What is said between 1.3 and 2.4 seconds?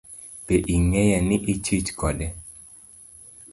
ichich kode?